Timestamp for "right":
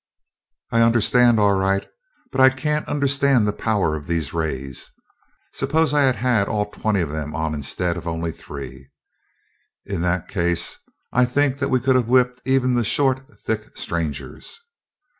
1.53-1.87